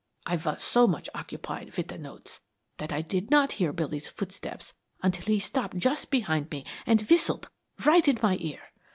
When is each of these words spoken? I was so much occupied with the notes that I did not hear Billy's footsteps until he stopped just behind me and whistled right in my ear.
I 0.25 0.35
was 0.37 0.63
so 0.63 0.87
much 0.87 1.09
occupied 1.13 1.77
with 1.77 1.89
the 1.89 1.97
notes 1.99 2.39
that 2.77 2.91
I 2.91 3.03
did 3.03 3.29
not 3.29 3.51
hear 3.51 3.71
Billy's 3.71 4.07
footsteps 4.09 4.73
until 5.03 5.25
he 5.27 5.39
stopped 5.39 5.77
just 5.77 6.09
behind 6.09 6.49
me 6.49 6.65
and 6.87 6.99
whistled 7.03 7.49
right 7.85 8.07
in 8.07 8.17
my 8.19 8.37
ear. 8.39 8.63